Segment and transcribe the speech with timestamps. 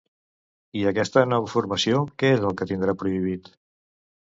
[0.79, 3.55] I aquesta nova formació, què és el que tindrà prohibit?